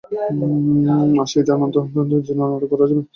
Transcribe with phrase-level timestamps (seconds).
[1.21, 3.09] আসছে ঈদে অন্তত দুই ডজন নাটকে দেখা যাবে তাঁকে।